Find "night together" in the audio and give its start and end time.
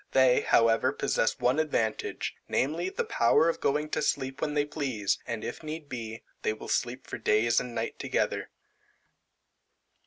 7.75-8.49